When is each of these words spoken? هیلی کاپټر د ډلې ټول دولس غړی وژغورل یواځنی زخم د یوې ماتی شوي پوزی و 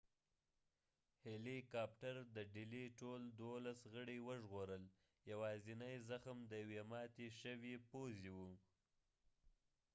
هیلی 1.25 1.57
کاپټر 1.73 2.15
د 2.35 2.37
ډلې 2.55 2.83
ټول 2.99 3.21
دولس 3.43 3.79
غړی 3.93 4.17
وژغورل 4.27 4.83
یواځنی 5.31 5.95
زخم 6.09 6.37
د 6.51 6.51
یوې 6.63 6.81
ماتی 6.91 7.27
شوي 7.41 7.75
پوزی 7.89 8.29
و 8.35 8.37